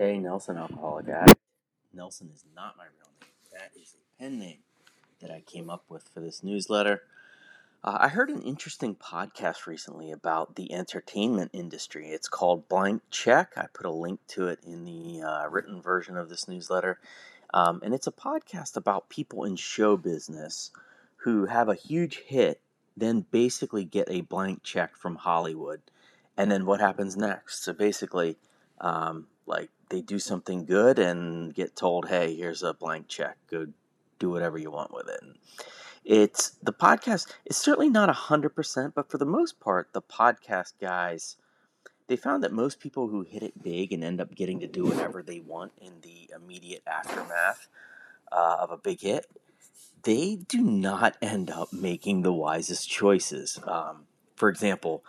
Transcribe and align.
Hey, 0.00 0.18
Nelson, 0.18 0.56
alcoholic 0.56 1.10
addict. 1.10 1.38
Nelson 1.92 2.30
is 2.34 2.42
not 2.56 2.78
my 2.78 2.84
real 2.84 3.10
name. 3.20 3.32
That 3.52 3.78
is 3.78 3.94
a 3.94 4.22
pen 4.22 4.38
name 4.38 4.60
that 5.20 5.30
I 5.30 5.42
came 5.42 5.68
up 5.68 5.84
with 5.90 6.08
for 6.08 6.20
this 6.20 6.42
newsletter. 6.42 7.02
Uh, 7.84 7.98
I 8.00 8.08
heard 8.08 8.30
an 8.30 8.40
interesting 8.40 8.94
podcast 8.94 9.66
recently 9.66 10.10
about 10.10 10.56
the 10.56 10.72
entertainment 10.72 11.50
industry. 11.52 12.08
It's 12.08 12.30
called 12.30 12.66
Blank 12.66 13.02
Check. 13.10 13.52
I 13.58 13.66
put 13.74 13.84
a 13.84 13.90
link 13.90 14.20
to 14.28 14.48
it 14.48 14.60
in 14.66 14.86
the 14.86 15.20
uh, 15.20 15.50
written 15.50 15.82
version 15.82 16.16
of 16.16 16.30
this 16.30 16.48
newsletter. 16.48 16.98
Um, 17.52 17.82
and 17.84 17.92
it's 17.92 18.06
a 18.06 18.10
podcast 18.10 18.78
about 18.78 19.10
people 19.10 19.44
in 19.44 19.56
show 19.56 19.98
business 19.98 20.70
who 21.16 21.44
have 21.44 21.68
a 21.68 21.74
huge 21.74 22.22
hit, 22.26 22.62
then 22.96 23.26
basically 23.30 23.84
get 23.84 24.08
a 24.10 24.22
blank 24.22 24.62
check 24.62 24.96
from 24.96 25.16
Hollywood. 25.16 25.82
And 26.38 26.50
then 26.50 26.64
what 26.64 26.80
happens 26.80 27.18
next? 27.18 27.62
So 27.62 27.74
basically, 27.74 28.38
um, 28.80 29.26
like 29.46 29.68
they 29.90 30.00
do 30.00 30.18
something 30.18 30.64
good 30.64 30.98
and 30.98 31.54
get 31.54 31.76
told, 31.76 32.08
"Hey, 32.08 32.34
here's 32.34 32.62
a 32.62 32.74
blank 32.74 33.08
check. 33.08 33.36
Go 33.50 33.66
do 34.18 34.30
whatever 34.30 34.58
you 34.58 34.70
want 34.70 34.92
with 34.92 35.08
it." 35.08 35.20
And 35.22 35.36
it's 36.04 36.50
the 36.62 36.72
podcast. 36.72 37.30
It's 37.44 37.58
certainly 37.58 37.90
not 37.90 38.08
hundred 38.08 38.50
percent, 38.50 38.94
but 38.94 39.10
for 39.10 39.18
the 39.18 39.26
most 39.26 39.60
part, 39.60 39.92
the 39.92 40.02
podcast 40.02 40.74
guys 40.80 41.36
they 42.10 42.16
found 42.16 42.42
that 42.42 42.52
most 42.52 42.80
people 42.80 43.06
who 43.06 43.22
hit 43.22 43.40
it 43.40 43.62
big 43.62 43.92
and 43.92 44.02
end 44.02 44.20
up 44.20 44.34
getting 44.34 44.58
to 44.58 44.66
do 44.66 44.84
whatever 44.84 45.22
they 45.22 45.38
want 45.38 45.70
in 45.80 45.92
the 46.02 46.28
immediate 46.34 46.82
aftermath 46.84 47.68
uh, 48.32 48.56
of 48.58 48.72
a 48.72 48.76
big 48.76 49.00
hit, 49.00 49.26
they 50.02 50.34
do 50.34 50.60
not 50.60 51.16
end 51.22 51.52
up 51.52 51.72
making 51.72 52.22
the 52.22 52.32
wisest 52.32 52.90
choices. 52.90 53.60
Um, 53.64 54.06
for 54.34 54.48
example, 54.48 55.04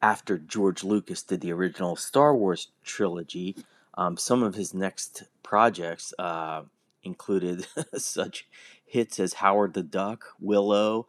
after 0.00 0.38
George 0.38 0.82
Lucas 0.82 1.22
did 1.22 1.42
the 1.42 1.52
original 1.52 1.94
Star 1.94 2.34
Wars 2.34 2.68
trilogy, 2.82 3.54
um, 3.96 4.16
some 4.16 4.42
of 4.42 4.54
his 4.54 4.74
next 4.74 5.24
projects 5.42 6.12
uh, 6.18 6.62
included 7.02 7.66
such 7.96 8.46
hits 8.84 9.18
as 9.18 9.34
Howard 9.34 9.74
the 9.74 9.82
Duck, 9.82 10.24
Willow, 10.40 11.06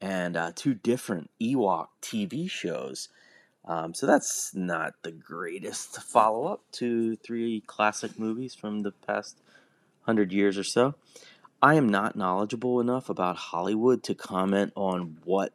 and 0.00 0.36
uh, 0.36 0.52
two 0.54 0.74
different 0.74 1.30
Ewok 1.40 1.88
TV 2.00 2.50
shows. 2.50 3.08
Um, 3.64 3.92
so 3.92 4.06
that's 4.06 4.54
not 4.54 4.94
the 5.02 5.12
greatest 5.12 6.00
follow 6.02 6.46
up 6.46 6.62
to 6.72 7.16
three 7.16 7.62
classic 7.66 8.18
movies 8.18 8.54
from 8.54 8.82
the 8.82 8.92
past 8.92 9.38
hundred 10.02 10.32
years 10.32 10.56
or 10.56 10.64
so. 10.64 10.94
I 11.62 11.74
am 11.74 11.90
not 11.90 12.16
knowledgeable 12.16 12.80
enough 12.80 13.10
about 13.10 13.36
Hollywood 13.36 14.02
to 14.04 14.14
comment 14.14 14.72
on 14.76 15.18
what 15.24 15.52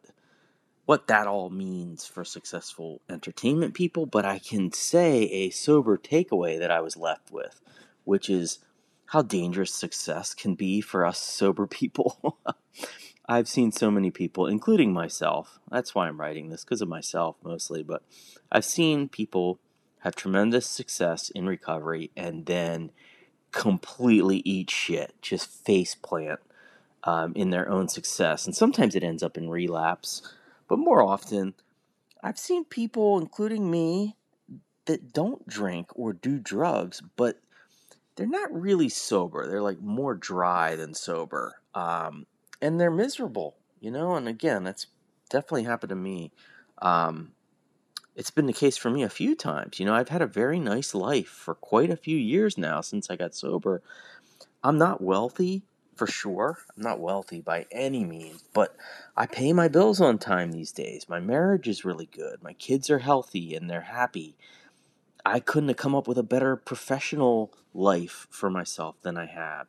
what 0.86 1.08
that 1.08 1.26
all 1.26 1.50
means 1.50 2.06
for 2.06 2.24
successful 2.24 3.02
entertainment 3.10 3.74
people, 3.74 4.06
but 4.06 4.24
I 4.24 4.38
can 4.38 4.72
say 4.72 5.24
a 5.24 5.50
sober 5.50 5.98
takeaway 5.98 6.58
that 6.58 6.70
I 6.70 6.80
was 6.80 6.96
left 6.96 7.32
with, 7.32 7.60
which 8.04 8.30
is 8.30 8.60
how 9.06 9.22
dangerous 9.22 9.74
success 9.74 10.32
can 10.32 10.54
be 10.54 10.80
for 10.80 11.04
us 11.04 11.18
sober 11.22 11.66
people. 11.66 12.38
I've 13.28 13.48
seen 13.48 13.72
so 13.72 13.90
many 13.90 14.12
people, 14.12 14.46
including 14.46 14.92
myself. 14.92 15.58
That's 15.68 15.94
why 15.94 16.06
I'm 16.06 16.20
writing 16.20 16.48
this, 16.48 16.64
because 16.64 16.80
of 16.80 16.88
myself 16.88 17.36
mostly, 17.42 17.82
but 17.82 18.04
I've 18.52 18.64
seen 18.64 19.08
people 19.08 19.58
have 20.00 20.14
tremendous 20.14 20.68
success 20.68 21.30
in 21.30 21.46
recovery 21.46 22.12
and 22.16 22.46
then 22.46 22.92
completely 23.50 24.42
eat 24.44 24.70
shit, 24.70 25.14
just 25.20 25.50
face 25.64 25.96
plant 25.96 26.38
um, 27.02 27.32
in 27.34 27.50
their 27.50 27.68
own 27.68 27.88
success. 27.88 28.46
And 28.46 28.54
sometimes 28.54 28.94
it 28.94 29.02
ends 29.02 29.24
up 29.24 29.36
in 29.36 29.50
relapse 29.50 30.22
but 30.68 30.78
more 30.78 31.02
often, 31.02 31.54
I've 32.22 32.38
seen 32.38 32.64
people, 32.64 33.18
including 33.18 33.70
me, 33.70 34.16
that 34.86 35.12
don't 35.12 35.46
drink 35.46 35.90
or 35.94 36.12
do 36.12 36.38
drugs, 36.38 37.02
but 37.16 37.38
they're 38.16 38.26
not 38.26 38.52
really 38.52 38.88
sober. 38.88 39.46
They're 39.46 39.62
like 39.62 39.80
more 39.80 40.14
dry 40.14 40.76
than 40.76 40.94
sober. 40.94 41.60
Um, 41.74 42.26
and 42.62 42.80
they're 42.80 42.90
miserable, 42.90 43.56
you 43.80 43.90
know? 43.90 44.16
And 44.16 44.26
again, 44.26 44.64
that's 44.64 44.86
definitely 45.28 45.64
happened 45.64 45.90
to 45.90 45.96
me. 45.96 46.32
Um, 46.80 47.32
it's 48.14 48.30
been 48.30 48.46
the 48.46 48.52
case 48.52 48.76
for 48.76 48.90
me 48.90 49.02
a 49.02 49.10
few 49.10 49.34
times. 49.34 49.78
You 49.78 49.86
know, 49.86 49.94
I've 49.94 50.08
had 50.08 50.22
a 50.22 50.26
very 50.26 50.58
nice 50.58 50.94
life 50.94 51.28
for 51.28 51.54
quite 51.54 51.90
a 51.90 51.96
few 51.96 52.16
years 52.16 52.56
now 52.56 52.80
since 52.80 53.10
I 53.10 53.16
got 53.16 53.34
sober. 53.34 53.82
I'm 54.64 54.78
not 54.78 55.02
wealthy 55.02 55.62
for 55.96 56.06
sure. 56.06 56.58
I'm 56.76 56.82
not 56.82 57.00
wealthy 57.00 57.40
by 57.40 57.66
any 57.72 58.04
means, 58.04 58.44
but 58.52 58.76
I 59.16 59.26
pay 59.26 59.52
my 59.52 59.68
bills 59.68 60.00
on 60.00 60.18
time 60.18 60.52
these 60.52 60.72
days. 60.72 61.08
My 61.08 61.20
marriage 61.20 61.66
is 61.66 61.84
really 61.84 62.06
good. 62.06 62.42
My 62.42 62.52
kids 62.52 62.90
are 62.90 62.98
healthy 62.98 63.54
and 63.54 63.68
they're 63.68 63.80
happy. 63.80 64.36
I 65.24 65.40
couldn't 65.40 65.70
have 65.70 65.78
come 65.78 65.94
up 65.94 66.06
with 66.06 66.18
a 66.18 66.22
better 66.22 66.54
professional 66.54 67.52
life 67.74 68.26
for 68.30 68.48
myself 68.50 68.96
than 69.02 69.16
I 69.16 69.26
have. 69.26 69.68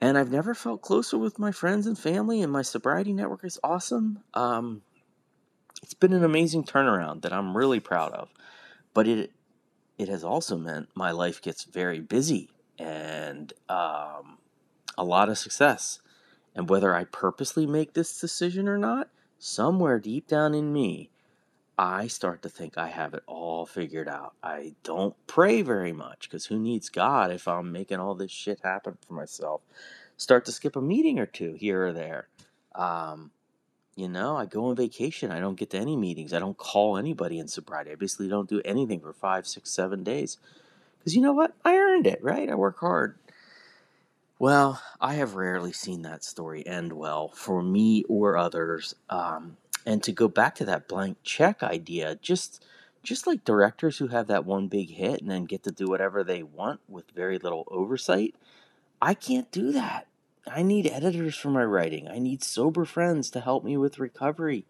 And 0.00 0.18
I've 0.18 0.30
never 0.30 0.54
felt 0.54 0.82
closer 0.82 1.16
with 1.16 1.38
my 1.38 1.52
friends 1.52 1.86
and 1.86 1.96
family, 1.98 2.42
and 2.42 2.52
my 2.52 2.62
sobriety 2.62 3.12
network 3.12 3.44
is 3.44 3.58
awesome. 3.62 4.20
Um, 4.34 4.82
it's 5.82 5.94
been 5.94 6.12
an 6.12 6.24
amazing 6.24 6.64
turnaround 6.64 7.22
that 7.22 7.32
I'm 7.32 7.56
really 7.56 7.80
proud 7.80 8.12
of. 8.12 8.28
But 8.94 9.08
it 9.08 9.32
it 9.98 10.08
has 10.08 10.24
also 10.24 10.56
meant 10.56 10.88
my 10.94 11.12
life 11.12 11.40
gets 11.40 11.64
very 11.64 12.00
busy 12.00 12.50
and 12.78 13.52
um, 13.68 14.38
a 14.96 15.04
lot 15.04 15.28
of 15.28 15.38
success. 15.38 16.00
And 16.54 16.68
whether 16.68 16.94
I 16.94 17.04
purposely 17.04 17.66
make 17.66 17.94
this 17.94 18.20
decision 18.20 18.68
or 18.68 18.78
not, 18.78 19.08
somewhere 19.38 19.98
deep 19.98 20.28
down 20.28 20.54
in 20.54 20.72
me, 20.72 21.10
I 21.78 22.06
start 22.06 22.42
to 22.42 22.48
think 22.48 22.76
I 22.76 22.88
have 22.88 23.14
it 23.14 23.22
all 23.26 23.64
figured 23.64 24.08
out. 24.08 24.34
I 24.42 24.74
don't 24.84 25.14
pray 25.26 25.62
very 25.62 25.92
much 25.92 26.28
because 26.28 26.46
who 26.46 26.58
needs 26.58 26.88
God 26.88 27.30
if 27.30 27.48
I'm 27.48 27.72
making 27.72 27.98
all 27.98 28.14
this 28.14 28.30
shit 28.30 28.60
happen 28.62 28.98
for 29.06 29.14
myself? 29.14 29.62
Start 30.16 30.44
to 30.44 30.52
skip 30.52 30.76
a 30.76 30.82
meeting 30.82 31.18
or 31.18 31.26
two 31.26 31.54
here 31.54 31.86
or 31.86 31.92
there. 31.92 32.28
Um, 32.74 33.30
you 33.96 34.08
know, 34.08 34.36
I 34.36 34.46
go 34.46 34.66
on 34.66 34.76
vacation. 34.76 35.32
I 35.32 35.40
don't 35.40 35.58
get 35.58 35.70
to 35.70 35.78
any 35.78 35.96
meetings. 35.96 36.32
I 36.32 36.38
don't 36.38 36.56
call 36.56 36.96
anybody 36.96 37.38
in 37.38 37.48
sobriety. 37.48 37.90
I 37.90 37.94
basically 37.94 38.28
don't 38.28 38.48
do 38.48 38.62
anything 38.64 39.00
for 39.00 39.12
five, 39.12 39.46
six, 39.46 39.70
seven 39.70 40.02
days. 40.04 40.38
Because 40.98 41.16
you 41.16 41.22
know 41.22 41.32
what? 41.32 41.54
I 41.64 41.76
earned 41.76 42.06
it, 42.06 42.22
right? 42.22 42.48
I 42.48 42.54
work 42.54 42.78
hard. 42.78 43.18
Well, 44.42 44.82
I 45.00 45.14
have 45.14 45.36
rarely 45.36 45.70
seen 45.70 46.02
that 46.02 46.24
story 46.24 46.66
end 46.66 46.94
well 46.94 47.28
for 47.28 47.62
me 47.62 48.02
or 48.08 48.36
others. 48.36 48.96
Um, 49.08 49.56
and 49.86 50.02
to 50.02 50.10
go 50.10 50.26
back 50.26 50.56
to 50.56 50.64
that 50.64 50.88
blank 50.88 51.18
check 51.22 51.62
idea, 51.62 52.18
just 52.20 52.64
just 53.04 53.24
like 53.24 53.44
directors 53.44 53.98
who 53.98 54.08
have 54.08 54.26
that 54.26 54.44
one 54.44 54.66
big 54.66 54.90
hit 54.90 55.20
and 55.20 55.30
then 55.30 55.44
get 55.44 55.62
to 55.62 55.70
do 55.70 55.86
whatever 55.86 56.24
they 56.24 56.42
want 56.42 56.80
with 56.88 57.04
very 57.14 57.38
little 57.38 57.68
oversight, 57.70 58.34
I 59.00 59.14
can't 59.14 59.48
do 59.52 59.70
that. 59.70 60.08
I 60.44 60.62
need 60.64 60.88
editors 60.88 61.36
for 61.36 61.50
my 61.50 61.64
writing. 61.64 62.08
I 62.08 62.18
need 62.18 62.42
sober 62.42 62.84
friends 62.84 63.30
to 63.30 63.40
help 63.40 63.62
me 63.62 63.76
with 63.76 64.00
recovery. 64.00 64.64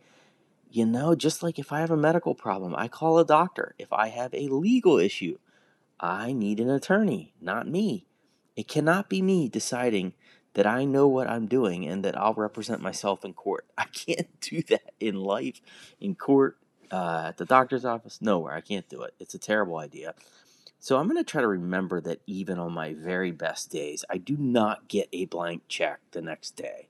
You 0.71 0.85
know, 0.85 1.15
just 1.15 1.43
like 1.43 1.59
if 1.59 1.73
I 1.73 1.81
have 1.81 1.91
a 1.91 1.97
medical 1.97 2.35
problem, 2.35 2.75
I 2.77 2.89
call 2.89 3.19
a 3.19 3.25
doctor. 3.25 3.75
If 3.79 3.91
I 3.91 4.09
have 4.09 4.35
a 4.35 4.49
legal 4.49 4.99
issue, 4.99 5.39
I 5.99 6.35
need 6.35 6.61
an 6.61 6.69
attorney, 6.69 7.33
not 7.41 7.67
me. 7.67 8.05
It 8.57 8.69
cannot 8.69 9.09
be 9.09 9.23
me 9.23 9.49
deciding 9.49 10.15
that 10.55 10.67
I 10.67 10.85
know 10.85 11.09
what 11.09 11.29
I'm 11.29 11.47
doing 11.47 11.87
and 11.87 12.05
that 12.05 12.19
I'll 12.19 12.35
represent 12.35 12.83
myself 12.83 13.25
in 13.25 13.33
court. 13.33 13.67
I 13.79 13.85
can't 13.85 14.41
do 14.41 14.63
that 14.69 14.93
in 15.01 15.17
life, 15.17 15.61
in 16.01 16.15
court, 16.15 16.59
uh, 16.91 17.25
at 17.29 17.39
the 17.39 17.47
doctor's 17.47 17.85
office, 17.85 18.21
nowhere. 18.21 18.55
I 18.55 18.61
can't 18.61 18.89
do 18.89 19.03
it. 19.03 19.15
It's 19.19 19.35
a 19.35 19.39
terrible 19.39 19.79
idea. 19.79 20.15
So 20.79 20.99
I'm 20.99 21.07
going 21.07 21.23
to 21.23 21.31
try 21.31 21.41
to 21.41 21.49
remember 21.49 22.01
that 22.01 22.21
even 22.27 22.59
on 22.59 22.73
my 22.73 22.93
very 22.93 23.31
best 23.31 23.71
days, 23.71 24.05
I 24.11 24.19
do 24.19 24.37
not 24.37 24.89
get 24.89 25.09
a 25.13 25.27
blank 25.27 25.63
check 25.69 26.01
the 26.11 26.21
next 26.21 26.57
day. 26.57 26.89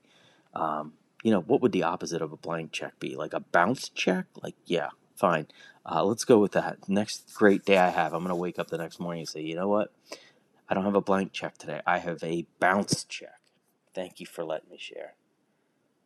Um, 0.53 0.93
you 1.23 1.31
know, 1.31 1.41
what 1.41 1.61
would 1.61 1.71
the 1.71 1.83
opposite 1.83 2.21
of 2.21 2.33
a 2.33 2.37
blank 2.37 2.71
check 2.71 2.99
be? 2.99 3.15
Like 3.15 3.33
a 3.33 3.39
bounce 3.39 3.89
check? 3.89 4.25
Like, 4.41 4.55
yeah, 4.65 4.89
fine. 5.15 5.47
Uh, 5.85 6.03
let's 6.03 6.25
go 6.25 6.39
with 6.39 6.53
that. 6.53 6.89
Next 6.89 7.33
great 7.35 7.65
day 7.65 7.77
I 7.77 7.89
have, 7.89 8.13
I'm 8.13 8.21
going 8.21 8.29
to 8.29 8.35
wake 8.35 8.59
up 8.59 8.69
the 8.69 8.77
next 8.77 8.99
morning 8.99 9.21
and 9.21 9.29
say, 9.29 9.41
you 9.41 9.55
know 9.55 9.67
what? 9.67 9.93
I 10.69 10.73
don't 10.73 10.85
have 10.85 10.95
a 10.95 11.01
blank 11.01 11.33
check 11.33 11.57
today. 11.57 11.81
I 11.85 11.99
have 11.99 12.23
a 12.23 12.47
bounce 12.59 13.03
check. 13.03 13.41
Thank 13.93 14.19
you 14.19 14.25
for 14.25 14.43
letting 14.43 14.69
me 14.69 14.77
share. 14.79 15.15